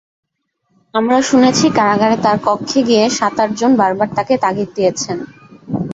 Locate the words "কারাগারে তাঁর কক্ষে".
1.77-2.79